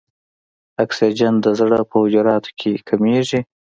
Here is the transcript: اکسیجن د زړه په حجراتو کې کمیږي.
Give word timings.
اکسیجن 0.83 1.33
د 1.41 1.45
زړه 1.59 1.79
په 1.89 1.95
حجراتو 2.03 2.51
کې 2.59 2.71
کمیږي. 2.87 3.41